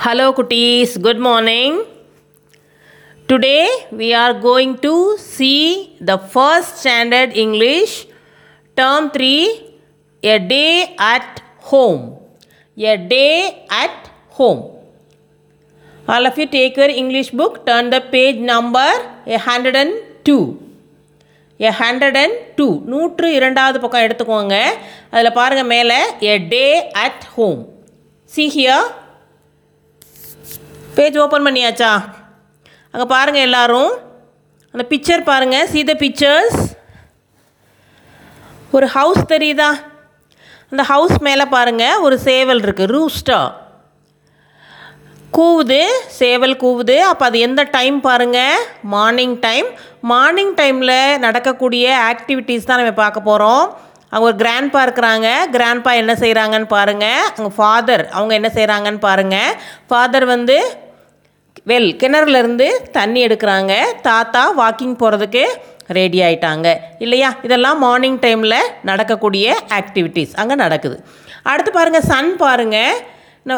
Hello, 0.00 0.32
cuties. 0.32 0.90
Good 0.96 1.18
morning. 1.18 1.84
Today 3.28 3.64
we 3.92 4.14
are 4.14 4.32
going 4.32 4.78
to 4.78 4.92
see 5.18 5.94
the 6.00 6.16
first 6.16 6.78
standard 6.78 7.36
English, 7.36 8.06
term 8.76 9.10
3, 9.10 9.26
a 10.22 10.38
day 10.38 10.94
at 10.98 11.42
home. 11.70 12.16
A 12.76 12.96
day 12.96 13.66
at 13.70 14.10
home. 14.30 14.62
All 16.08 16.26
of 16.26 16.38
you 16.38 16.46
take 16.46 16.78
your 16.78 16.88
English 17.02 17.30
book, 17.32 17.66
turn 17.66 17.90
the 17.90 18.00
page 18.00 18.40
number 18.52 18.90
102. 19.26 20.40
a 21.60 21.72
hundred 21.80 22.16
and 22.20 22.36
two 22.58 22.66
நூற்று 22.92 23.26
இரண்டாவது 23.38 23.78
பக்கம் 23.80 24.04
எடுத்துக்கோங்க 24.04 24.56
அதில் 25.14 25.36
பாருங்கள் 25.38 25.70
மேலே 25.72 25.98
a 26.32 26.36
day 26.52 26.66
at 27.02 27.24
home 27.34 27.60
see 28.30 28.44
here 28.56 28.86
page 30.96 31.16
open 31.22 31.46
பண்ணியாச்சா? 31.46 31.92
அங்கே 32.92 33.06
பாருங்கள் 33.14 33.46
எல்லோரும். 33.48 33.92
அந்த 34.74 34.84
பிக்சர் 34.90 35.22
பாருங்கள் 35.30 35.68
சீ 35.72 35.80
த 35.90 35.94
பிக்சர்ஸ் 36.02 36.60
ஒரு 38.76 38.86
ஹவுஸ் 38.96 39.22
தெரியுதா? 39.32 39.70
அந்த 40.72 40.82
ஹவுஸ் 40.92 41.16
மேலே 41.26 41.44
பாருங்கள் 41.56 42.02
ஒரு 42.06 42.16
சேவல் 42.28 42.60
இருக்குது 42.66 42.92
ரூஸ்டா 42.96 43.40
கூவுது. 45.36 45.82
சேவல் 46.20 46.54
கூவுது. 46.64 46.96
அப்போ 47.10 47.24
அது 47.28 47.38
எந்த 47.48 47.62
டைம் 47.76 47.98
பாருங்கள் 48.08 48.64
மார்னிங் 48.94 49.36
டைம் 49.46 49.68
மார்னிங் 50.12 50.54
டைமில் 50.60 50.98
நடக்கக்கூடிய 51.26 51.84
ஆக்டிவிட்டீஸ் 52.10 52.68
தான் 52.68 52.80
நம்ம 52.82 52.94
பார்க்க 53.04 53.28
போகிறோம் 53.30 53.64
அவங்க 54.12 54.26
ஒரு 54.30 54.36
கிராண்ட்பா 54.42 54.80
இருக்கிறாங்க. 54.86 55.28
கிராண்ட்பா 55.56 55.92
என்ன 56.02 56.12
செய்கிறாங்கன்னு 56.22 56.68
பாருங்கள் 56.76 57.26
அவங்க 57.32 57.50
ஃபாதர் 57.58 58.04
அவங்க 58.16 58.32
என்ன 58.38 58.48
செய்கிறாங்கன்னு 58.58 59.02
பாருங்கள் 59.08 59.52
ஃபாதர் 59.90 60.26
வந்து 60.34 60.56
வெல் 61.70 61.90
கிணறுலேருந்து 62.02 62.66
தண்ணி 62.98 63.20
எடுக்கிறாங்க. 63.26 63.72
தாத்தா 64.08 64.42
வாக்கிங் 64.60 64.96
போகிறதுக்கு 65.02 65.44
ரெடி 65.98 66.18
ஆயிட்டாங்க. 66.26 66.68
இல்லையா? 67.04 67.28
இதெல்லாம் 67.46 67.78
மார்னிங் 67.84 68.18
டைமில் 68.24 68.58
நடக்கக்கூடிய 68.90 69.56
ஆக்டிவிட்டீஸ் 69.78 70.34
அங்கே 70.40 70.56
நடக்குது. 70.64 70.96
அடுத்து 71.52 71.70
பாருங்கள் 71.78 72.06
சன் 72.10 72.32
பாருங்கள் 72.42 73.00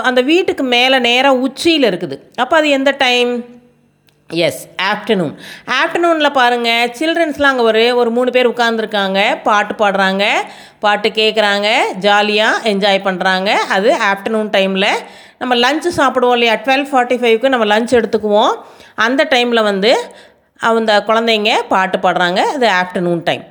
அந்த 0.08 0.20
வீட்டுக்கு 0.30 0.64
மேலே 0.76 0.98
நேராக 1.08 1.42
உச்சியில் 1.46 1.86
இருக்குது. 1.90 2.16
அப்போ 2.42 2.54
அது 2.60 2.68
எந்த 2.78 2.90
டைம் 3.04 3.32
எஸ் 4.30 4.60
ஆஃப்டர்நூன் 4.90 5.32
ஆஃப்டர்நூனில் 5.78 6.36
பாருங்கள் 6.38 6.90
சில்ட்ரன்ஸ்லாம் 6.98 7.52
அங்கே 7.52 7.64
ஒரு 7.70 7.82
ஒரு 8.00 8.10
மூணு 8.10 8.30
பேர் 8.30 8.50
உட்காந்துருக்காங்க 8.52 9.20
பாட்டு 9.42 9.74
பாடுறாங்க 9.74 10.24
பாட்டு 10.84 11.08
கேட்குறாங்க 11.08 11.68
ஜாலியாக 12.06 12.70
என்ஜாய் 12.70 13.00
பண்ணுறாங்க 13.08 13.50
அது 13.76 13.90
ஆஃப்டர்நூன் 14.10 14.50
டைமில் 14.56 14.88
நம்ம 15.40 15.54
லஞ்சு 15.54 15.90
சாப்பிடுவோம் 15.98 16.36
இல்லையா? 16.36 16.54
டுவெல் 16.64 16.86
ஃபார்ட்டி 16.90 17.16
ஃபைவ்க்கு 17.20 17.52
நம்ம 17.54 17.64
லஞ்ச் 17.72 17.96
எடுத்துக்குவோம். 17.98 18.52
அந்த 18.94 19.22
டைமில் 19.32 19.66
வந்து 19.70 19.92
அந்த 20.60 20.92
குழந்தைங்க 21.08 21.52
பாட்டு 21.72 21.98
பாடுறாங்க. 21.98 22.40
அது 22.56 22.66
ஆஃப்டர்நூன் 22.80 23.22
டைம் 23.28 23.44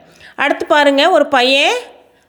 அடுத்து 0.44 0.66
பாருங்கள் 0.66 1.14
ஒரு 1.16 1.26
பையன் 1.38 1.76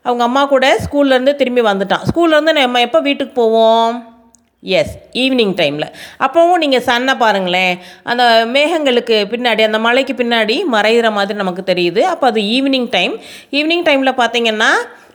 அவங்க 0.05 0.23
அம்மா 0.29 0.43
கூட 0.53 0.67
ஸ்கூல்லேருந்து 0.85 1.35
திரும்பி 1.41 1.63
வந்துட்டான். 1.71 2.07
ஸ்கூல்லேருந்து 2.11 2.55
நம்ம 2.59 2.81
எப்போ 2.87 3.01
வீட்டுக்கு 3.01 3.35
போவோம்? 3.43 3.93
எஸ் 4.63 4.93
ஈவினிங் 5.23 5.55
டைமில் 5.61 5.87
அப்போவும் 6.25 6.61
நீங்கள் 6.63 6.85
சன்னை 6.89 7.15
பாருங்களேன் 7.23 7.75
அந்த 8.11 8.25
மேகங்களுக்கு 8.55 9.17
பின்னாடி 9.33 9.63
அந்த 9.69 9.79
மலைக்கு 9.87 10.15
பின்னாடி 10.21 10.57
மறைகிற 10.75 11.11
மாதிரி 11.19 11.39
நமக்கு 11.43 11.63
தெரியுது. 11.71 12.03
அப்போ 12.13 12.27
அது 12.27 12.41
ஈவினிங் 12.41 12.89
டைம் 12.97 13.15
ஈவினிங் 13.51 13.87
டைமில் 13.89 14.19
பார்த்தீங்கன்னா 14.21 14.71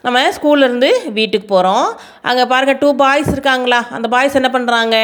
நம்ம 0.05 0.23
ஸ்கூல்லேருந்து 0.37 0.89
வீட்டுக்கு 1.17 1.47
போகிறோம் 1.47 1.87
அங்கே 2.21 2.45
பாருங்கள் 2.45 2.79
டூ 2.81 2.89
பாய்ஸ் 2.95 3.31
இருக்காங்களா? 3.35 3.79
அந்த 3.91 4.07
பாய்ஸ் 4.07 4.37
என்ன 4.39 4.49
பண்ணுறாங்க 4.53 4.95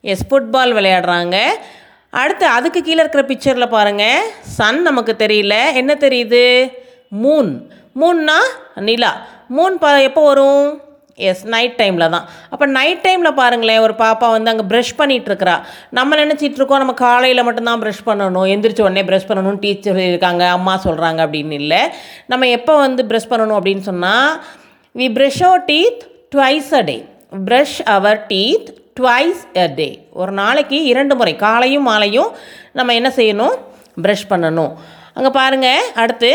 எஸ் 0.00 0.26
ஃபுட்பால் 0.28 0.72
விளையாடுறாங்க. 0.78 1.36
அடுத்து 2.10 2.46
அதுக்கு 2.56 2.80
கீழே 2.82 3.00
இருக்கிற 3.02 3.22
பிக்சரில் 3.30 3.74
பாருங்கள் 3.76 4.26
சன் 4.56 4.82
நமக்கு 4.82 5.14
தெரியல. 5.18 5.54
என்ன 5.80 5.94
தெரியுது? 5.94 6.44
மூன் 7.22 7.52
மூன்னா 8.00 8.38
நிலா. 8.88 9.12
மூன் 9.56 9.76
பா 9.82 9.90
எப்போ 10.08 10.22
வரும்? 10.24 10.68
எஸ் 11.18 11.42
நைட் 11.54 11.76
டைமில் 11.80 12.06
தான். 12.14 12.24
அப்போ 12.52 12.64
நைட் 12.78 13.02
டைமில் 13.06 13.36
பாருங்களேன் 13.40 13.82
ஒரு 13.84 13.94
பாப்பா 14.02 14.26
வந்து 14.34 14.50
அங்கே 14.52 14.64
ப்ரஷ் 14.72 14.92
பண்ணிகிட்ருக்கிறா 14.98 15.54
நம்ம 15.98 16.16
நினச்சிட்டு 16.22 16.58
இருக்கோம் 16.60 16.82
நம்ம 16.82 16.94
காலையில் 17.04 17.44
மட்டும்தான் 17.48 17.82
ப்ரஷ் 17.84 18.02
பண்ணணும். 18.08 18.46
எந்திரிச்ச 18.54 18.82
உடனே 18.86 19.04
ப்ரஷ் 19.10 19.28
பண்ணணும்னு 19.30 19.62
டீச்சர் 19.66 20.00
இருக்காங்க 20.10 20.44
அம்மா 20.56 20.74
சொல்கிறாங்க 20.86 21.20
அப்படின்னு 21.26 21.56
இல்லை. 21.62 21.82
நம்ம 22.32 22.48
எப்போ 22.58 22.74
வந்து 22.86 23.04
ப்ரஷ் 23.12 23.30
பண்ணணும் 23.32 23.58
அப்படின்னு 23.60 23.84
சொன்னால் 23.90 24.32
we 24.94 25.08
brush 25.18 25.40
our 25.48 25.64
teeth 25.70 26.02
twice 26.34 26.70
a 26.80 26.82
day 26.90 26.98
brush 27.48 27.78
our 27.94 28.20
teeth 28.32 28.68
twice 29.00 29.42
a 29.62 29.66
day 29.78 29.88
ஒரு 30.20 30.32
நாளைக்கு 30.42 30.78
இரண்டு 30.92 31.14
முறை 31.20 31.34
காலையும் 31.46 31.88
மாலையும் 31.90 32.30
நம்ம 32.78 32.94
என்ன 32.98 33.08
செய்யணும்? 33.18 33.56
ப்ரஷ் 34.04 34.30
பண்ணணும். 34.30 34.72
அங்கே 35.16 35.30
பாருங்கள் 35.40 35.88
அடுத்து 36.02 36.30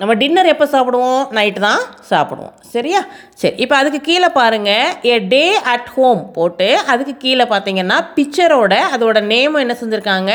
நம்ம 0.00 0.12
டின்னர் 0.20 0.50
எப்போ 0.52 0.66
சாப்பிடுவோம்? 0.72 1.22
நைட்டு 1.36 1.60
தான் 1.64 1.82
சாப்பிடுவோம். 2.10 2.52
சரியா? 2.74 3.00
சரி 3.40 3.56
இப்போ 3.62 3.74
அதுக்கு 3.80 3.98
கீழே 4.06 4.28
பாருங்கள் 4.38 4.92
ஏ 5.08 5.16
டே 5.32 5.42
அட் 5.72 5.90
ஹோம் 5.96 6.22
போட்டு 6.36 6.68
அதுக்கு 6.92 7.14
கீழே 7.24 7.44
பார்த்தீங்கன்னா 7.50 7.98
பிக்சரோட 8.16 8.74
அதோட 8.94 9.20
நேம் 9.32 9.58
என்ன 9.64 9.74
செஞ்சுருக்காங்க? 9.80 10.30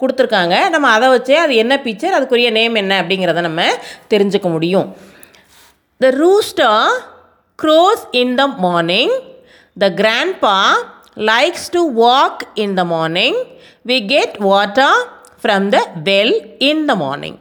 கொடுத்துருக்காங்க. 0.00 0.56
நம்ம 0.74 0.88
அதை 0.96 1.08
வச்சே 1.14 1.36
அது 1.44 1.54
என்ன 1.64 1.76
பிக்சர் 1.86 2.16
அதுக்குரிய 2.18 2.50
நேம் 2.58 2.80
என்ன 2.82 2.96
அப்படிங்கிறத 3.02 3.44
நம்ம 3.48 3.68
தெரிஞ்சுக்க 4.14 4.50
முடியும். 4.56 4.88
The 6.00 6.10
rooster 6.22 6.72
crows 7.58 8.04
in 8.22 8.34
the 8.40 8.46
morning 8.66 9.14
the 9.84 9.92
grandpa 10.02 10.58
likes 11.30 11.70
to 11.76 11.84
walk 12.02 12.42
in 12.64 12.76
the 12.80 12.84
morning 12.94 13.40
we 13.92 14.00
get 14.14 14.36
water 14.50 14.98
from 15.44 15.68
the 15.76 15.80
well 16.10 16.36
in 16.72 16.84
the 16.90 16.94
morning 17.04 17.38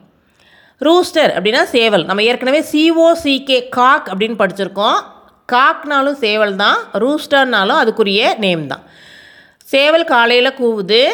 rooster 0.79 1.31
அப்படின்னா 1.37 1.63
சேவல். 1.63 2.05
நம்ம 2.05 2.23
ஏற்கனவே 2.23 2.65
சிஓசிகே 2.71 3.69
காக் 3.69 4.07
அப்படின்னு 4.07 4.41
படிச்சிருக்கோம். 4.41 4.99
காக்னாலும் 5.51 6.13
சேவல் 6.13 6.55
தான் 6.55 6.77
ரூஸ்டர்னாலும் 6.93 7.79
அதுக்குரிய 7.83 8.37
நேம் 8.37 8.67
தான். 8.67 8.83
சேவல் 9.63 10.03
காலையில் 10.03 10.57
கூவுது. 10.59 11.07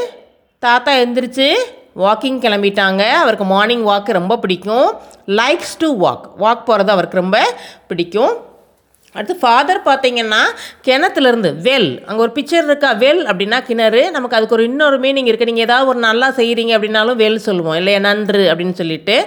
தாத்தா 0.60 0.94
எந்திரிச்சு 0.94 1.56
வாக்கிங் 1.96 2.42
கிளம்பிட்டாங்க. 2.44 3.10
அவருக்கு 3.10 3.46
மார்னிங் 3.46 3.86
வாக் 3.86 4.12
ரொம்ப 4.12 4.38
பிடிக்கும். 4.38 4.94
லைக்ஸ் 5.26 5.78
டு 5.78 6.06
வாக் 6.06 6.24
வாக் 6.40 6.66
போகிறது 6.66 6.92
அவருக்கு 6.92 7.18
ரொம்ப 7.18 7.56
பிடிக்கும். 7.88 8.49
அடுத்து 9.16 9.36
ஃபாதர் 9.42 9.80
பார்த்தீங்கன்னா 9.86 10.42
கிணத்துலேருந்து 10.88 11.52
வெல். 11.68 11.92
அங்கே 12.08 12.22
ஒரு 12.26 12.34
பிக்சர் 12.36 12.68
இருக்கா? 12.70 12.92
வெல் 13.04 13.24
அப்படின்னா 13.30 13.60
கிணறு. 13.70 14.12
நமக்கு 14.12 14.38
அதுக்கு 14.38 14.56
ஒரு 14.58 14.64
இன்னொரு 14.64 15.00
மீனிங் 15.00 15.30
இருக்குது 15.30 15.50
நீங்கள் 15.52 15.68
ஏதாவது 15.68 15.88
ஒரு 15.88 16.00
நல்லா 16.00 16.28
செய்கிறீங்க 16.30 16.74
அப்படின்னாலும் 16.78 17.20
வெல் 17.24 17.46
சொல்லுவோம். 17.48 17.76
இல்லையா? 17.76 18.00
நன்று 18.00 18.44
அப்படின்னு 18.52 18.78
சொல்லிட்டு. 18.82 19.18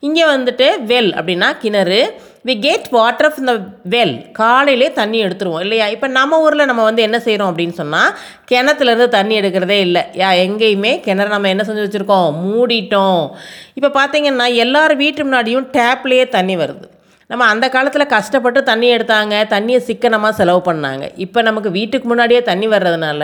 இங்கே 0.00 0.24
வந்துட்டு 0.34 0.66
வெல் 0.92 1.10
அப்படின்னா 1.18 1.48
கிணறு. 1.64 2.02
We 2.46 2.54
get 2.60 2.86
water 2.90 3.32
from 3.32 3.50
the 3.50 3.52
well 3.88 4.14
காலையிலே 4.32 4.92
தண்ணி 4.92 5.18
எடுத்துருவோம். 5.24 5.60
இல்லையா? 5.60 5.86
இப்போ 5.88 6.06
நம்ம 6.18 6.40
ஊரில் 6.44 6.68
நம்ம 6.70 6.82
வந்து 6.82 7.02
என்ன 7.02 7.18
செய்கிறோம் 7.20 7.50
அப்படின்னு 7.50 7.76
சொன்னால் 7.82 8.14
கிணத்துலேருந்து 8.50 9.08
தண்ணி 9.08 9.34
எடுக்கிறதே 9.40 9.78
இல்லை. 9.88 10.02
யா 10.22 10.30
எங்கேயுமே 10.46 11.00
கிணறு 11.00 11.28
நம்ம 11.28 11.48
என்ன 11.48 11.64
செஞ்சு 11.68 11.84
வச்சுருக்கோம்? 11.86 12.32
மூடிட்டோம். 12.46 13.22
இப்போ 13.74 13.90
பார்த்தீங்கன்னா 14.00 14.54
எல்லார் 14.54 14.96
வீட்டு 14.96 15.24
முன்னாடியும் 15.24 15.68
டேப்லேயே 15.78 16.28
தண்ணி 16.28 16.56
வருது. 16.56 16.88
நம்ம 17.32 17.44
அந்த 17.52 17.66
காலத்தில் 17.74 18.12
கஷ்டப்பட்டு 18.14 18.62
தண்ணி 18.70 18.88
எடுத்தாங்க 18.96 19.34
தண்ணியை 19.52 19.78
சிக்கனமாக 19.90 20.32
செலவு 20.40 20.60
பண்ணாங்க. 20.66 21.04
இப்போ 21.24 21.42
நமக்கு 21.48 21.70
வீட்டுக்கு 21.76 22.08
முன்னாடியே 22.10 22.40
தண்ணி 22.48 22.66
வர்றதுனால 22.74 23.22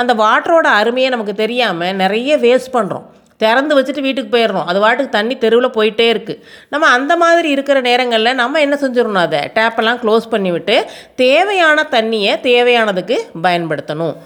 அந்த 0.00 0.14
வாட்டரோட 0.24 0.66
அருமையை 0.80 1.10
நமக்கு 1.14 1.34
தெரியாமல் 1.44 1.96
நிறைய 2.02 2.36
வேஸ்ட் 2.44 2.74
பண்ணுறோம் 2.76 3.06
திறந்து 3.42 3.72
வச்சுட்டு 3.78 4.04
வீட்டுக்கு 4.06 4.30
போயிடுறோம். 4.34 4.66
அது 4.70 4.78
வாட்டுக்கு 4.84 5.16
தண்ணி 5.16 5.34
தெருவில் 5.42 5.74
போயிட்டே 5.76 6.06
இருக்குது 6.12 6.40
நம்ம 6.72 6.86
அந்த 6.96 7.12
மாதிரி 7.22 7.48
இருக்கிற 7.56 7.78
நேரங்களில் 7.88 8.38
நம்ம 8.42 8.60
என்ன 8.66 8.76
செஞ்சிடணும் 8.84 9.24
அதை? 9.26 9.42
டேப்பெல்லாம் 9.58 10.00
க்ளோஸ் 10.04 10.26
பண்ணிவிட்டு 10.32 10.76
தேவையான 11.24 11.84
தண்ணியை 11.96 12.32
தேவையானதுக்கு 12.48 13.18
பயன்படுத்தணும். 13.44 14.16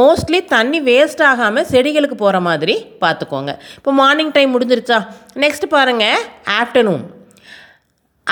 மோஸ்ட்லி 0.00 0.40
தண்ணி 0.56 0.80
வேஸ்ட் 0.90 1.22
ஆகாமல் 1.30 1.68
செடிகளுக்கு 1.70 2.18
போகிற 2.24 2.40
மாதிரி 2.48 2.76
பார்த்துக்கோங்க. 3.04 3.54
இப்போ 3.78 3.92
மார்னிங் 4.02 4.34
டைம் 4.36 4.52
முடிஞ்சிருச்சா? 4.56 5.00
நெக்ஸ்ட் 5.44 5.66
பாருங்கள் 5.76 6.20
afternoon 6.60 7.02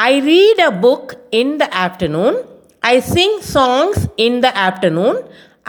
I 0.01 0.21
read 0.27 0.59
a 0.67 0.71
book 0.71 1.17
in 1.39 1.49
the 1.61 1.67
afternoon. 1.85 2.35
I 2.91 3.01
sing 3.01 3.33
songs 3.55 3.97
in 4.25 4.35
the 4.45 4.51
afternoon. 4.67 5.15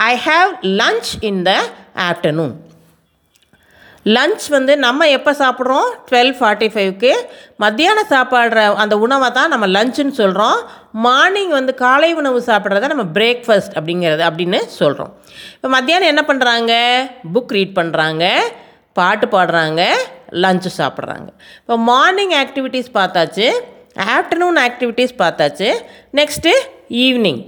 I 0.08 0.12
have 0.26 0.50
lunch 0.80 1.10
in 1.28 1.40
the 1.48 1.52
afternoon 2.08 2.52
lunch 4.16 4.44
வந்து 4.54 4.74
நம்ம 4.84 5.08
எப்போ 5.16 5.32
சாப்பிட்றோம்? 5.40 5.88
டுவெல் 6.10 6.30
ஃபார்ட்டி 6.38 6.68
ஃபைவ்க்கு 6.74 7.12
மத்தியான 7.64 8.04
சாப்பாடுற 8.12 8.68
அந்த 8.84 8.98
உணவை 9.06 9.30
தான் 9.38 9.52
நம்ம 9.54 9.68
லஞ்சுன்னு 9.76 10.14
சொல்கிறோம் 10.20 10.60
மார்னிங் 11.06 11.52
வந்து 11.58 11.74
காலை 11.82 12.12
உணவு 12.20 12.40
சாப்பிட்றத 12.50 12.92
நம்ம 12.94 13.06
பிரேக்ஃபாஸ்ட் 13.18 13.76
அப்படிங்கிறது 13.80 14.24
அப்படின்னு 14.28 14.60
சொல்கிறோம் 14.78 15.12
இப்போ 15.56 15.70
மத்தியானம் 15.76 16.12
என்ன 16.12 16.24
பண்ணுறாங்க 16.30 16.72
புக் 17.34 17.52
ரீட் 17.58 17.76
பண்ணுறாங்க 17.80 18.24
பாட்டு 19.00 19.26
பாடுறாங்க. 19.34 19.82
லஞ்சு 20.44 20.70
சாப்பிட்றாங்க. 20.78 21.28
இப்போ 21.60 21.76
மார்னிங் 21.90 22.34
ஆக்டிவிட்டீஸ் 22.44 22.90
பார்த்தாச்சு. 23.00 23.46
ஆஃப்டர்நூன் 24.16 24.58
ஆக்டிவிட்டீஸ் 24.66 25.14
பார்த்தாச்சு. 25.18 25.70
Next 26.14 26.52
evening 26.88 27.40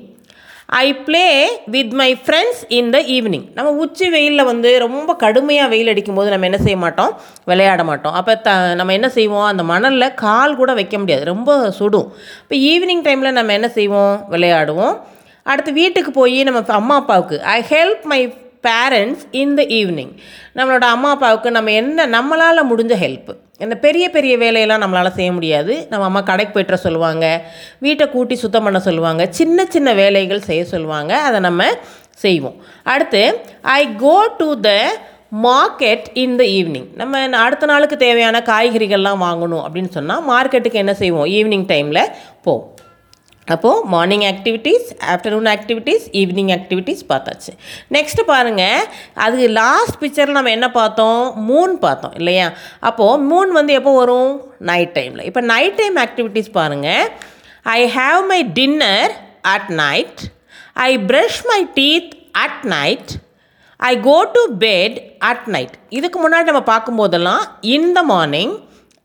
I 0.66 0.94
play 0.94 1.24
with 1.66 1.92
my 1.92 2.08
friends 2.26 2.60
in 2.68 2.90
the 2.90 2.98
evening 2.98 3.44
நம்ம 3.54 3.70
உச்சி 3.70 4.08
வெயிலில் 4.08 4.44
வந்து 4.44 4.78
ரொம்ப 4.78 5.16
கடுமையாக 5.16 5.68
வெயில் 5.68 5.90
அடிக்கும்போது 5.92 6.30
நம்ம 6.30 6.44
என்ன 6.44 6.58
செய்ய 6.58 6.76
மாட்டோம்? 6.76 7.12
விளையாட 7.44 7.84
மாட்டோம். 7.84 8.12
அப்போ 8.12 8.36
த 8.36 8.74
நம்ம 8.74 8.92
என்ன 8.92 9.08
செய்வோம்? 9.08 9.44
அந்த 9.44 9.62
மணலில் 9.62 10.14
கால் 10.14 10.56
கூட 10.56 10.72
வைக்க 10.72 10.98
முடியாது. 10.98 11.24
ரொம்ப 11.24 11.70
சுடும். 11.70 12.14
இப்போ 12.42 12.56
ஈவினிங் 12.56 13.04
டைமில் 13.08 13.30
நம்ம 13.30 13.52
என்ன 13.52 13.68
செய்வோம்? 13.68 14.26
விளையாடுவோம். 14.30 14.96
அடுத்து 15.42 15.72
வீட்டுக்கு 15.72 16.10
போய் 16.10 16.42
நம்ம 16.42 16.62
அம்மா 16.66 16.94
அப்பாவுக்கு. 16.94 17.42
I 17.42 17.64
help 17.70 18.02
my 18.02 18.34
parents 18.66 19.22
in 19.30 19.54
the 19.54 19.62
evening 19.62 20.10
நம்மளோட 20.54 20.80
அம்மா 20.80 21.10
அப்பாவுக்கு 21.10 21.50
நம்ம 21.50 21.70
என்ன 21.70 22.06
நம்மளால் 22.06 22.68
முடிஞ்ச 22.70 22.94
ஹெல்ப்பு 22.94 23.34
இந்த 23.64 23.76
பெரிய 23.76 24.10
பெரிய 24.10 24.36
வேலையெல்லாம் 24.36 24.82
நம்மளால் 24.82 25.16
செய்ய 25.18 25.32
முடியாது. 25.32 25.86
நம்ம 25.90 26.04
அம்மா 26.04 26.20
கடைக்கு 26.20 26.54
போய்ட்டு 26.54 26.78
சொல்லுவாங்க. 26.86 27.26
வீட்டை 27.78 28.08
கூட்டி 28.08 28.34
சுத்தம் 28.34 28.62
பண்ண 28.62 28.80
சொல்லுவாங்க. 28.80 29.26
சின்ன 29.30 29.66
சின்ன 29.68 29.92
வேலைகள் 29.92 30.46
செய்ய 30.50 30.64
சொல்லுவாங்க. 30.64 31.14
அதை 31.16 31.40
நம்ம 31.40 31.64
செய்வோம். 32.24 32.56
அடுத்து 32.82 33.40
I 33.62 33.94
go 33.96 34.18
to 34.38 34.60
the 34.60 34.70
market 35.44 36.06
in 36.12 36.36
the 36.36 36.44
evening 36.44 36.88
நம்ம 36.94 37.20
அடுத்த 37.44 37.66
நாளுக்கு 37.66 37.96
தேவையான 37.96 38.42
காய்கறிகள்லாம் 38.46 39.22
வாங்கணும் 39.26 39.62
அப்படின்னு 39.66 39.88
சொன்னால் 39.88 40.26
மார்க்கெட்டுக்கு 40.30 40.72
என்ன 40.72 40.94
செய்வோம்? 40.94 41.24
ஈவினிங் 41.24 41.68
டைமில் 41.72 42.04
போவோம். 42.42 42.71
அப்போது 43.48 43.86
morning 43.92 44.24
activities 44.30 44.86
afternoon 45.12 45.48
activities 45.54 46.04
evening 46.20 46.52
activities 46.56 47.02
பார்த்தாச்சு. 47.12 47.52
நெக்ஸ்ட்டு 47.96 48.26
பாருங்கள் 48.30 48.84
அது 49.24 49.48
லாஸ்ட் 49.60 49.98
பிக்சரில் 50.02 50.38
நம்ம 50.38 50.52
என்ன 50.58 50.68
பார்த்தோம்? 50.78 51.22
மூன் 51.48 51.74
பார்த்தோம் 51.86 52.14
இல்லையா? 52.20 52.46
அப்போது 52.90 53.24
மூன் 53.30 53.52
வந்து 53.58 53.74
எப்போ 53.80 53.94
வரும்? 54.00 54.32
நைட் 54.70 54.94
டைமில் 54.98 55.26
இப்போ 55.30 55.42
நைட் 55.52 55.76
டைம் 55.80 55.98
ஆக்டிவிட்டீஸ் 56.04 56.50
பாருங்கள் 56.58 57.04
I 57.78 57.80
have 57.98 58.20
my 58.32 58.40
dinner 58.60 59.12
at 59.54 59.70
night 59.82 60.22
I 60.88 60.90
brush 61.10 61.42
my 61.50 61.60
teeth 61.78 62.12
at 62.44 62.62
night 62.76 63.12
I 63.80 63.94
go 64.08 64.18
to 64.36 64.42
bed 64.66 64.96
at 65.30 65.46
night 65.54 65.74
இதுக்கு 65.98 66.18
முன்னாடி 66.24 66.46
நம்ம 66.50 66.64
பார்க்கும்போதெல்லாம் 66.72 67.42
in 67.76 67.90
the 67.96 68.02
morning 68.12 68.52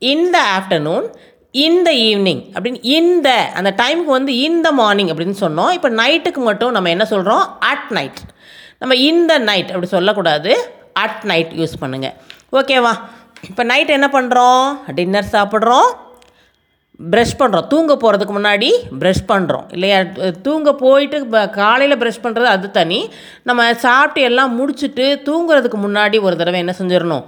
in 0.02 0.26
the 0.34 0.38
afternoon 0.56 1.06
இந்த 1.54 1.88
ஈவினிங் 2.08 2.42
அப்படின்னு 2.54 2.80
இந்த 2.96 3.28
அந்த 3.58 3.70
டைமுக்கு 3.82 4.12
வந்து 4.16 4.32
இந்த 4.48 4.68
மார்னிங் 4.80 5.12
அப்படின்னு 5.12 5.36
சொன்னோம். 5.44 5.70
இப்போ 5.76 5.88
நைட்டுக்கு 6.00 6.40
மட்டும் 6.48 6.74
நம்ம 6.76 6.90
என்ன 6.94 7.04
சொல்கிறோம் 7.12 7.44
அட் 7.70 7.88
நைட் 7.98 8.20
நம்ம 8.80 8.96
இந்த 9.10 9.32
நைட் 9.50 9.70
அப்படி 9.74 9.88
சொல்லக்கூடாது. 9.94 10.52
அட் 11.04 11.22
நைட் 11.30 11.54
யூஸ் 11.60 11.80
பண்ணுங்கள் 11.84 12.14
ஓகேவா 12.58 12.92
இப்போ 13.48 13.62
நைட் 13.70 13.96
என்ன 13.96 14.06
பண்ணுறோம் 14.18 14.62
டின்னர் 14.98 15.32
சாப்பிட்றோம். 15.36 15.88
ப்ரஷ் 17.12 17.34
பண்ணுறோம் 17.40 17.66
தூங்க 17.72 17.92
போகிறதுக்கு 18.02 18.34
முன்னாடி 18.36 18.68
ப்ரஷ் 19.00 19.26
பண்ணுறோம் 19.32 19.66
இல்லையா? 19.74 19.98
தூங்க 20.46 20.68
போயிட்டு 20.80 21.18
காலையில் 21.58 22.00
ப்ரஷ் 22.00 22.24
பண்ணுறது 22.24 22.48
அது 22.54 22.68
தனி. 22.78 22.98
நம்ம 23.48 23.68
சாப்பிட்டு 23.84 24.26
எல்லாம் 24.30 24.56
முடிச்சுட்டு 24.60 25.06
தூங்குறதுக்கு 25.28 25.78
முன்னாடி 25.84 26.18
ஒரு 26.28 26.34
தடவை 26.40 26.60
என்ன 26.64 26.74
செஞ்சிடணும்? 26.80 27.24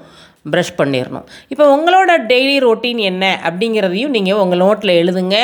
ப்ரஷ் 0.53 0.77
பண்ணிடணும் 0.81 1.27
இப்போ 1.53 1.65
உங்களோட 1.77 2.11
டெய்லி 2.33 2.57
ரொட்டீன் 2.67 3.03
என்ன 3.11 3.25
அப்படிங்கிறதையும் 3.49 4.15
நீங்கள் 4.17 4.41
உங்கள் 4.45 4.63
நோட்டில் 4.65 4.99
எழுதுங்க. 5.01 5.39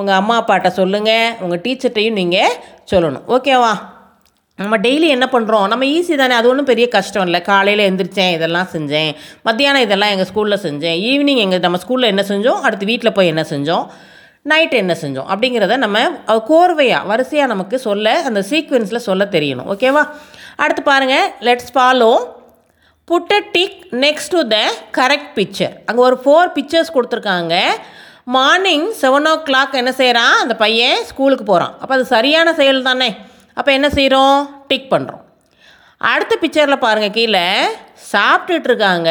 உங்கள் 0.00 0.18
அம்மா 0.20 0.34
அப்பாட்ட 0.40 0.68
சொல்லுங்கள் 0.78 1.28
உங்கள் 1.44 1.60
டீச்சர்ட்டையும் 1.66 2.18
நீங்கள் 2.20 2.56
சொல்லணும். 2.90 3.26
ஓகேவா 3.36 3.74
நம்ம 4.58 4.74
டெய்லி 4.84 5.06
என்ன 5.14 5.26
பண்ணுறோம் 5.32 5.64
நம்ம 5.72 5.84
ஈஸி 5.94 6.14
தானே. 6.20 6.34
அது 6.40 6.48
ஒன்றும் 6.50 6.68
பெரிய 6.70 6.86
கஷ்டம் 6.96 7.24
இல்லை. 7.28 7.40
காலையில் 7.48 7.82
எந்திரிச்சேன் 7.88 8.34
இதெல்லாம் 8.36 8.68
செஞ்சேன். 8.74 9.10
மத்தியானம் 9.46 9.84
இதெல்லாம் 9.86 10.12
எங்கள் 10.14 10.28
ஸ்கூலில் 10.30 10.62
செஞ்சேன். 10.66 10.98
ஈவினிங் 11.10 11.40
எங்கள் 11.44 11.64
நம்ம 11.66 11.80
ஸ்கூலில் 11.84 12.10
என்ன 12.12 12.24
செஞ்சோம்? 12.30 12.60
அடுத்து 12.66 12.90
வீட்டில் 12.92 13.16
போய் 13.18 13.32
என்ன 13.32 13.44
செஞ்சோம்? 13.52 13.84
நைட் 14.52 14.74
என்ன 14.82 14.94
செஞ்சோம்? 15.02 15.28
அப்படிங்கிறத 15.32 15.76
நம்ம 15.84 15.98
கோர்வையாக 16.50 17.06
வரிசையாக 17.10 17.52
நமக்கு 17.52 17.78
சொல்ல 17.88 18.16
அந்த 18.30 18.42
சீக்வென்ஸில் 18.50 19.06
சொல்ல 19.08 19.24
தெரியணும். 19.36 19.68
ஓகேவா 19.74 20.04
அடுத்து 20.64 20.82
பாருங்கள் 20.90 21.28
let's 21.48 21.72
follow 21.74 22.12
put 23.10 23.32
a 23.36 23.38
tick 23.54 23.76
next 24.04 24.32
to 24.34 24.40
the 24.52 24.56
correct 24.96 25.28
picture 25.36 25.74
அங்கே 25.88 26.00
ஒரு 26.06 26.16
ஃபோர் 26.22 26.48
பிக்சர்ஸ் 26.56 26.90
கொடுத்துருக்காங்க. 26.94 27.54
மார்னிங் 28.36 28.86
செவன் 29.02 29.28
ஓ 29.32 29.34
கிளாக் 29.48 29.76
என்ன 29.80 29.92
செய்கிறான் 30.00 30.34
அந்த 30.42 30.54
பையன் 30.62 31.04
ஸ்கூலுக்கு 31.10 31.44
போகிறான் 31.50 31.74
அப்போ 31.80 31.92
அது 31.96 32.06
சரியான 32.14 32.54
செயல் 32.60 32.80
தானே? 32.88 33.08
அப்போ 33.58 33.70
என்ன 33.76 33.90
செய்கிறோம் 33.98 34.38
டிக் 34.70 34.90
பண்ணுறோம் 34.94 35.22
அடுத்த 36.12 36.34
பிக்சரில் 36.42 36.84
பாருங்கள் 36.86 37.14
கீழே 37.18 37.44
சாப்பிட்டுட்டு 38.12 38.68
இருக்காங்க. 38.70 39.10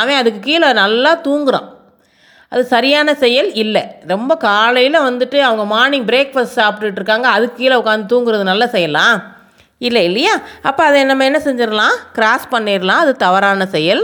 அவன் 0.00 0.20
அதுக்கு 0.20 0.42
கீழே 0.48 0.68
நல்லா 0.82 1.14
தூங்குறான். 1.28 1.68
அது 2.52 2.62
சரியான 2.76 3.08
செயல் 3.24 3.50
இல்லை. 3.64 3.84
ரொம்ப 4.14 4.32
காலையில் 4.48 5.04
வந்துட்டு 5.08 5.40
அவங்க 5.48 5.66
மார்னிங் 5.74 6.08
பிரேக்ஃபாஸ்ட் 6.12 6.58
சாப்பிட்டுட்டு 6.60 7.00
இருக்காங்க. 7.02 7.28
அதுக்கு 7.36 7.60
கீழே 7.62 7.76
உட்காந்து 7.82 8.12
தூங்குறது 8.14 8.52
நல்ல 8.52 8.66
செய்யலாம் 8.76 9.18
இல்லை 9.86 10.02
இல்லையா? 10.08 10.32
அப்போ 10.68 10.82
அதை 10.88 11.04
நம்ம 11.10 11.26
என்ன 11.28 11.38
செஞ்சிடலாம்? 11.44 11.94
கிராஸ் 12.16 12.46
பண்ணிடலாம். 12.54 13.02
அது 13.04 13.12
தவறான 13.24 13.66
செயல். 13.74 14.02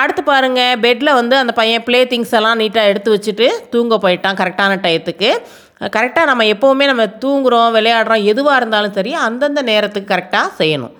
அடுத்து 0.00 0.22
பாருங்கள் 0.30 0.80
பெட்டில் 0.84 1.16
வந்து 1.18 1.34
அந்த 1.42 1.52
பையன் 1.58 1.84
ப்ளே 1.86 2.00
திங்ஸ் 2.12 2.34
எல்லாம் 2.38 2.60
நீட்டாக 2.62 2.90
எடுத்து 2.92 3.10
வச்சுட்டு 3.14 3.46
தூங்க 3.72 3.98
போயிட்டான் 4.04 4.38
கரெக்டான 4.40 4.76
டயத்துக்கு. 4.86 5.30
கரெக்டாக 5.96 6.30
நம்ம 6.30 6.44
எப்போவுமே 6.54 6.84
நம்ம 6.90 7.04
தூங்குகிறோம் 7.22 7.74
விளையாடுறோம் 7.76 8.28
எதுவாக 8.32 8.58
இருந்தாலும் 8.60 8.94
சரி 8.98 9.12
அந்தந்த 9.26 9.62
நேரத்துக்கு 9.70 10.12
கரெக்டாக 10.14 10.48
செய்யணும். 10.60 10.94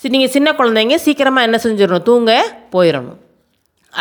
சரி 0.00 0.14
நீங்கள் 0.14 0.34
சின்ன 0.36 0.48
குழந்தைங்க 0.60 0.96
சீக்கிரமாக 1.06 1.46
என்ன 1.48 1.58
செஞ்சிடணும்? 1.66 2.06
தூங்க 2.10 2.32
போயிடணும். 2.74 3.20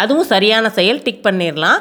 அதுவும் 0.01 0.29
சரியான 0.33 0.69
செயல் 0.77 1.01
டிக் 1.05 1.25
பண்ணிடலாம். 1.25 1.79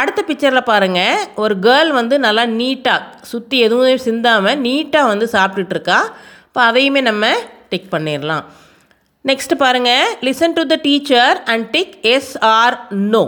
அடுத்த 0.00 0.20
பிக்சரில் 0.28 0.68
பாருங்கள் 0.70 1.20
ஒரு 1.42 1.54
கேர்ள் 1.66 1.90
வந்து 2.00 2.14
நல்லா 2.26 2.44
நீட்டாக 2.60 3.02
சுற்றி 3.32 3.58
எதுவுமே 3.66 3.94
சிந்தாமல் 4.06 4.60
நீட்டாக 4.66 5.10
வந்து 5.12 5.28
சாப்பிட்டுட்டு 5.34 5.76
இருக்கா. 5.76 6.00
இப்போ 6.52 6.62
அதையுமே 6.70 7.00
நம்ம 7.06 7.26
டிக் 7.70 7.86
பண்ணிடலாம் 7.92 8.42
நெக்ஸ்ட் 9.24 9.54
பாருங்கள் 9.62 10.10
listen 10.26 10.56
to 10.56 10.62
the 10.72 10.76
teacher 10.86 11.38
and 11.52 11.64
tick 11.74 11.94
yes 12.10 12.32
or 12.48 12.76
no 13.12 13.22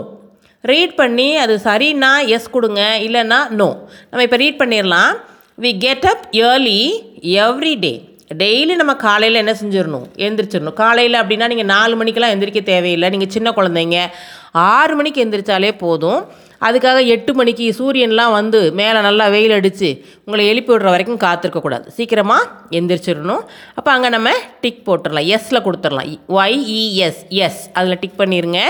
read 0.63 0.93
பண்ணி 0.99 1.25
அது 1.43 1.53
சரின்னா 1.65 2.11
எஸ் 2.35 2.45
கொடுங்க 2.55 2.81
இல்லைன்னா 3.05 3.39
நோ 3.61 3.67
நம்ம 4.09 4.25
இப்போ 4.27 4.39
ரீட் 4.43 4.59
பண்ணிடலாம் 4.61 5.13
we 5.57 5.71
get 5.85 6.05
up 6.11 6.23
early 6.39 6.81
every 7.45 7.73
day 7.85 7.93
daily 8.41 8.75
நம்ம 8.81 8.93
காலையில் 9.07 9.41
என்ன 9.41 9.55
செஞ்சிடணும் 9.61 10.07
எந்திரிச்சிடணும் 10.27 10.79
காலையில் 10.83 11.21
அப்படின்னா 11.21 11.49
நீங்கள் 11.51 11.71
நாலு 11.75 11.93
மணிக்கெலாம் 12.01 12.33
எந்திரிக்க 12.35 12.61
தேவையில்லை. 12.73 13.09
நீங்கள் 13.15 13.33
சின்ன 13.35 13.49
குழந்தைங்க. 13.57 13.99
ஆறு 14.71 14.93
மணிக்கு 14.95 15.23
எந்திரிச்சாலே 15.25 15.71
போதும். 15.83 16.21
அதுக்காக 16.67 16.99
எட்டு 17.15 17.33
மணிக்கு 17.39 17.65
சூரியன்லாம் 17.79 18.35
வந்து 18.37 18.59
மேலே 18.79 18.99
நல்லா 19.07 19.27
வெயில் 19.35 19.55
அடித்து 19.57 19.89
உங்களை 20.25 20.43
எழுப்பி 20.51 20.71
விடுற 20.73 20.89
வரைக்கும் 20.95 21.21
காத்திருக்கக்கூடாது 21.25 21.87
சீக்கிரமாக 21.97 22.49
எந்திரிச்சிடணும். 22.79 23.43
அப்போ 23.79 23.91
அங்கே 23.91 24.09
நம்ம 24.15 24.31
டிக் 24.63 24.81
போட்டுடலாம். 24.87 25.29
எஸ்ஸில் 25.35 25.65
கொடுத்துடலாம். 25.67 26.11
ஒய்இஎஸ் 26.39 27.21
எஸ் 27.29 27.61
அதில் 27.73 28.01
டிக் 28.03 28.19
பண்ணிடுங்க 28.21 28.61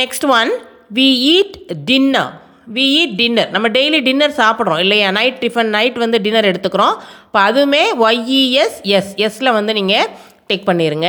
next 0.00 0.28
one 0.38 0.52
we 0.98 1.08
eat 1.34 1.56
dinner 1.90 2.32
we 2.74 2.84
eat 2.98 3.14
dinner 3.20 3.50
நம்ம 3.54 3.68
டெய்லி 3.76 4.00
டின்னர் 4.08 4.34
சாப்பிட்றோம் 4.40 4.82
இல்லையா? 4.84 5.10
நைட் 5.10 5.40
டிஃபன் 5.44 5.72
நைட் 5.76 5.96
வந்து 6.02 6.20
டின்னர் 6.26 6.50
எடுத்துக்கிறோம். 6.50 6.96
இப்போ 7.26 7.40
அதுவுமே 7.48 7.84
ஒய்இஎஸ் 8.06 8.76
எஸ் 8.96 9.14
எஸ்ஸில் 9.26 9.56
வந்து 9.58 9.72
நீங்கள் 9.78 10.08
டிக் 10.46 10.68
பண்ணிடுங்க 10.68 11.08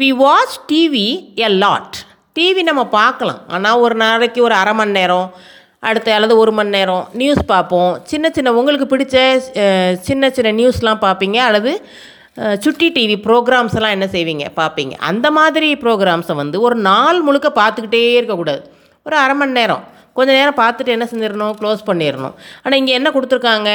we 0.00 0.08
watch 0.24 0.56
TV 0.72 1.08
a 1.34 1.48
lot 1.64 1.96
TV 2.36 2.62
நம்ம 2.68 2.82
பார்க்கலாம். 2.98 3.40
ஆனால் 3.54 3.80
ஒரு 3.84 3.94
நாளைக்கு 4.02 4.40
ஒரு 4.48 4.54
அரை 4.62 4.72
மணி 4.80 4.94
நேரம் 4.98 5.28
அடுத்த 5.88 6.14
அல்லது 6.16 6.34
ஒரு 6.42 6.52
மணி 6.58 6.70
நேரம் 6.76 7.04
நியூஸ் 7.20 7.42
பார்ப்போம். 7.52 7.92
சின்ன 8.10 8.26
சின்ன 8.36 8.52
உங்களுக்கு 8.58 8.86
பிடிச்ச 8.92 9.16
சின்ன 10.08 10.30
சின்ன 10.36 10.50
நியூஸ்லாம் 10.60 11.04
பார்ப்பீங்க. 11.06 11.38
அல்லது 11.48 11.72
சுட்டி 12.64 12.88
டிவி 12.96 13.16
ப்ரோக்ராம்ஸ் 13.26 13.76
எல்லாம் 13.78 13.94
என்ன 13.96 14.06
செய்வீங்க? 14.16 14.44
பார்ப்பீங்க. 14.58 14.94
அந்த 15.10 15.26
மாதிரி 15.38 15.68
ப்ரோக்ராம்ஸை 15.84 16.34
வந்து 16.42 16.56
ஒரு 16.66 16.76
நாள் 16.88 17.18
முழுக்க 17.28 17.48
பார்த்துக்கிட்டே 17.60 18.02
இருக்கக்கூடாது. 18.18 18.62
ஒரு 19.06 19.16
அரை 19.22 19.34
மணி 19.40 19.58
நேரம். 19.60 19.84
கொஞ்ச 20.18 20.30
நேரம் 20.38 20.58
பார்த்துட்டு 20.60 20.94
என்ன 20.94 21.06
செஞ்சிடணும்? 21.10 21.54
க்ளோஸ் 21.60 21.82
பண்ணிடணும். 21.88 22.34
ஆனால் 22.62 22.78
இங்கே 22.80 22.94
என்ன 22.98 23.08
கொடுத்துருக்காங்க? 23.14 23.70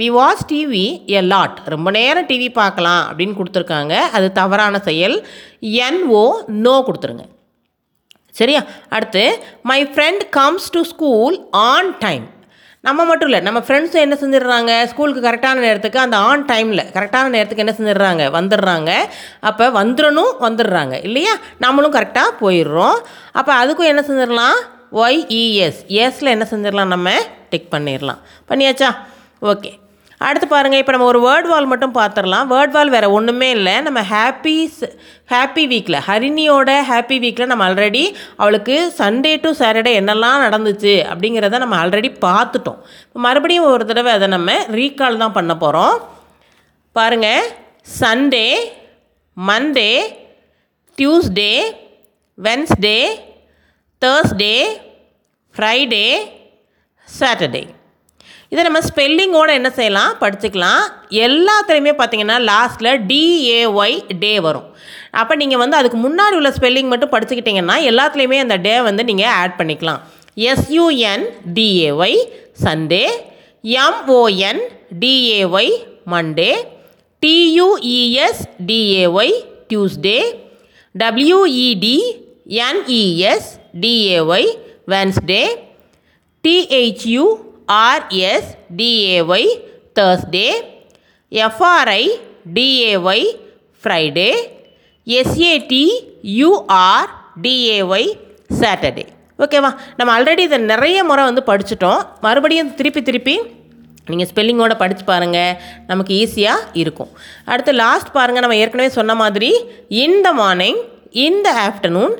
We 0.00 0.08
watch 0.16 0.44
TV 0.52 0.86
a 1.18 1.22
lot 1.32 1.58
ரொம்ப 1.74 1.90
நேரம் 1.98 2.28
டிவி 2.30 2.48
பார்க்கலாம் 2.60 3.02
அப்படின்னு 3.08 3.38
கொடுத்துருக்காங்க. 3.40 3.94
அது 4.18 4.28
தவறான 4.40 4.80
செயல். 4.88 5.16
என்ஓ 5.88 6.24
நோ 6.64 6.74
கொடுத்துருங்க. 6.88 7.26
சரியா? 8.30 8.62
அடுத்து 8.88 9.44
my 9.62 9.86
friend 9.86 10.28
comes 10.30 10.70
to 10.70 10.82
school 10.82 11.46
on 11.50 11.98
time 11.98 12.38
நம்ம 12.82 13.04
மட்டும் 13.04 13.28
இல்லை 13.28 13.42
நம்ம 13.42 13.58
ஃப்ரெண்ட்ஸும் 13.58 13.92
என்ன 13.92 14.16
செஞ்சிடுறாங்க? 14.20 14.84
ஸ்கூலுக்கு 14.84 15.30
கரெக்டான 15.30 15.54
நேரத்துக்கு 15.54 15.98
அந்த 15.98 16.16
ஆன் 16.16 16.44
டைமில் 16.44 16.84
கரெக்டான 16.92 17.28
நேரத்துக்கு 17.28 17.64
என்ன 17.66 17.74
செஞ்சிடுறாங்க? 17.78 18.40
வந்துடுறாங்க. 18.40 18.96
அப்போ 19.40 19.68
வந்துடணும் 19.68 20.32
வந்துடுறாங்க. 20.40 21.04
இல்லையா? 21.04 21.32
நம்மளும் 21.58 21.92
கரெக்டாக 21.92 22.30
போயிடுறோம். 22.40 22.98
அப்போ 23.32 23.66
அதுக்கும் 23.66 23.84
என்ன 23.84 24.04
செஞ்சிடலாம்? 24.06 24.64
ஒய்இஎஸ் 24.92 25.80
எஸில் 25.86 26.24
என்ன 26.24 26.46
செஞ்சிடலாம்? 26.50 26.86
நம்ம 26.86 27.10
டிக் 27.50 27.74
பண்ணிடலாம். 27.74 28.18
பண்ணியாச்சா? 28.48 28.96
ஓகே 29.42 29.79
அடுத்து 30.26 30.46
பாருங்கள் 30.48 30.80
இப்போ 30.82 30.92
நம்ம 30.94 31.06
ஒரு 31.10 31.20
வேர்ட் 31.26 31.48
வால் 31.50 31.68
மட்டும் 31.72 31.94
பார்த்துடலாம் 31.98 32.48
வேர்ட் 32.52 32.74
வால் 32.74 32.92
வேறு 32.94 33.08
ஒன்றுமே 33.18 33.48
இல்லை. 33.56 33.74
நம்ம 33.86 34.00
ஹாப்பி 34.10 34.54
ஹாப்பி 35.32 35.64
வீக்கில் 35.72 35.98
ஹரிணியோட 36.08 36.70
ஹாப்பி 36.90 37.16
வீக்கில் 37.24 37.50
நம்ம 37.52 37.64
ஆல்ரெடி 37.68 38.04
அவளுக்கு 38.42 38.76
சண்டே 38.98 39.32
டு 39.44 39.50
சாட்டர்டே 39.60 39.92
என்னெல்லாம் 40.00 40.44
நடந்துச்சு 40.46 40.94
அப்படிங்கிறத 41.12 41.60
நம்ம 41.64 41.78
ஆல்ரெடி 41.82 42.10
பார்த்துட்டோம். 42.26 42.80
மறுபடியும் 43.26 43.70
ஒரு 43.72 43.86
தடவை 43.90 44.12
அதை 44.18 44.28
நம்ம 44.36 44.58
ரீகால் 44.78 45.22
தான் 45.24 45.36
பண்ண 45.38 45.54
போகிறோம் 45.64 45.96
பாருங்கள் 46.96 47.48
Sunday 48.00 48.46
Monday 49.36 49.90
Tuesday 50.98 51.52
Wednesday 52.38 52.98
Thursday 54.02 54.54
Friday 55.54 56.06
Saturday 57.08 57.62
இதை 58.52 58.62
நம்ம 58.66 58.80
ஸ்பெல்லிங்கோடு 58.88 59.52
என்ன 59.58 59.70
செய்யலாம்? 59.70 60.12
படிச்சுக்கலாம். 60.20 60.84
எல்லாத்துலேயுமே 61.24 61.92
பார்த்தீங்கன்னா 62.00 62.36
லாஸ்ட்டில் 62.50 62.96
டிஏஒய் 63.10 63.98
டே 64.22 64.40
வரும். 64.46 64.68
அப்போ 65.20 65.34
நீங்கள் 65.42 65.60
வந்து 65.62 65.76
அதுக்கு 65.76 65.98
முன்னாடி 66.06 66.36
உள்ள 66.38 66.50
ஸ்பெல்லிங் 66.50 66.90
மட்டும் 66.92 67.12
படிச்சுக்கிட்டிங்கன்னா 67.12 67.76
எல்லாத்துலேயுமே 67.90 68.38
அந்த 68.44 68.56
டே 68.56 68.80
வந்து 68.80 69.04
நீங்கள் 69.04 69.32
ஆட் 69.42 69.56
பண்ணிக்கலாம். 69.60 70.00
S U N 70.50 71.24
D A Y 71.54 72.18
Sunday 72.64 73.04
M O N 73.86 74.62
D A Y 75.00 75.72
Monday 76.12 76.52
T U E S 77.22 78.42
D A Y 78.66 79.34
Tuesday 79.70 80.18
W E D 80.94 81.98
N E S 82.68 83.50
D A Y 83.80 84.48
Wednesday 84.92 85.42
T H U 86.44 87.24
R S 87.70 88.50
D A Y 88.78 89.48
Thursday 89.98 90.48
F R I 91.32 92.02
D A Y 92.56 93.26
Friday 93.82 94.30
S A T 95.06 95.84
U R 96.40 97.10
D A Y 97.42 98.08
Saturday 98.60 99.04
ஓகேவா 99.44 99.70
நம்ம 99.98 100.10
already 100.16 100.42
இதை 100.48 100.58
நிறைய 100.72 101.04
முறை 101.04 101.22
வந்து 101.24 101.42
படிச்சுட்டோம். 101.46 102.00
மறுபடியும் 102.24 102.74
திருப்பி 102.74 103.02
திருப்பி 103.02 103.34
நீங்கள் 104.10 104.28
ஸ்பெல்லிங்கோட 104.30 104.74
படித்து 104.82 105.04
பாருங்கள் 105.04 105.56
நமக்கு 105.86 106.12
ஈஸியாக 106.22 106.66
இருக்கும். 106.74 107.10
அடுத்து 107.44 107.72
லாஸ்ட் 107.72 108.10
பாருங்கள் 108.12 108.44
நம்ம 108.44 108.56
ஏற்கனவே 108.56 108.90
சொன்ன 108.98 109.14
மாதிரி 109.14 109.50
in 110.02 110.20
the 110.26 110.32
morning 110.32 110.80
in 111.26 111.40
the 111.46 111.50
afternoon 111.68 112.14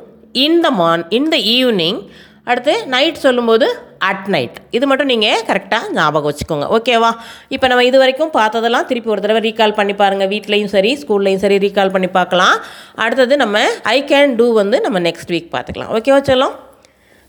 in 0.44 0.60
the 0.60 0.70
morn 0.70 1.04
in 1.18 1.28
the 1.34 1.36
evening 1.36 2.00
அடுத்து 2.48 2.74
நைட் 2.94 3.18
சொல்லும்போது 3.24 3.66
அட் 4.10 4.28
நைட் 4.34 4.56
இது 4.76 4.84
மட்டும் 4.90 5.10
நீங்கள் 5.12 5.42
கரெக்டாக 5.48 5.90
ஞாபகம் 5.96 6.28
வச்சுக்கோங்க. 6.30 6.66
ஓகேவா 6.76 7.10
இப்போ 7.54 7.66
நம்ம 7.70 7.84
இது 7.88 7.98
வரைக்கும் 8.02 8.32
பார்த்ததெல்லாம் 8.38 8.86
திருப்பி 8.90 9.12
ஒரு 9.14 9.22
தடவை 9.24 9.42
ரீகால் 9.48 9.76
பண்ணி 9.78 9.94
பாருங்கள் 10.00 10.30
வீட்லேயும் 10.32 10.72
சரி 10.76 10.92
ஸ்கூல்லையும் 11.02 11.42
சரி 11.44 11.58
ரீகால் 11.66 11.94
பண்ணி 11.96 12.10
பார்க்கலாம். 12.18 12.56
அடுத்தது 13.04 13.36
நம்ம 13.44 13.62
ஐ 13.94 13.98
கேன் 14.12 14.34
டூ 14.40 14.48
வந்து 14.60 14.78
நம்ம 14.86 15.00
நெக்ஸ்ட் 15.08 15.32
வீக் 15.34 15.54
பார்த்துக்கலாம். 15.54 15.92
ஓகேவா 15.98 16.20
சொல்லும்? 16.30 16.56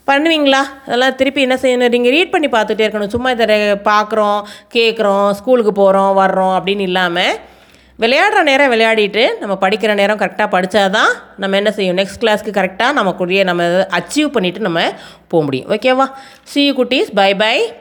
பண்ணுவீங்களா? 0.08 0.62
அதெல்லாம் 0.86 1.18
திருப்பி 1.20 1.42
என்ன 1.48 1.56
செய்யணும்? 1.64 1.92
நீங்கள் 1.96 2.14
ரீட் 2.16 2.34
பண்ணி 2.36 2.48
பார்த்துட்டே 2.56 2.86
இருக்கணும். 2.86 3.14
சும்மா 3.16 3.32
இதை 3.36 3.58
பார்க்குறோம் 3.92 4.40
கேட்குறோம் 4.76 5.28
ஸ்கூலுக்கு 5.40 5.74
போகிறோம் 5.82 6.14
வர்றோம் 6.22 6.54
அப்படின்னு 6.58 6.88
இல்லாமல் 6.90 7.36
விளையாடுற 8.02 8.42
நேரம் 8.44 8.72
விளையாடிட்டு 8.72 9.24
நம்ம 9.38 9.58
படிக்கிற 9.62 9.94
நேரம் 9.94 10.18
கரெக்டாக 10.18 10.48
படித்தாதான் 10.56 11.12
நம்ம 11.38 11.56
என்ன 11.56 11.72
செய்யும்? 11.72 11.98
நெக்ஸ்ட் 11.98 12.22
கிளாஸ்க்கு 12.22 12.54
கரெக்டாக 12.60 12.92
நமக்குரிய 12.92 13.44
நம்ம 13.44 13.64
அச்சீவ் 13.98 14.34
பண்ணிவிட்டு 14.36 14.60
நம்ம 14.60 14.94
போக 15.28 15.44
முடியும். 15.44 15.70
ஓகேவா 15.70 16.08
சி 16.44 16.72
குட்டீஸ். 16.72 17.12
By 17.14 17.36
by 17.36 17.74